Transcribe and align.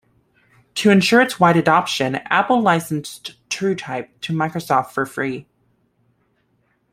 To 0.73 0.89
ensure 0.89 1.21
its 1.21 1.39
wide 1.39 1.57
adoption, 1.57 2.15
Apple 2.31 2.59
licensed 2.59 3.35
TrueType 3.51 4.07
to 4.21 4.33
Microsoft 4.33 4.89
for 4.93 5.05
free. 5.05 5.45